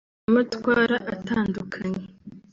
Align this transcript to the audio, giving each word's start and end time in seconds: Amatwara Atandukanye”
Amatwara 0.29 0.97
Atandukanye” 1.13 2.03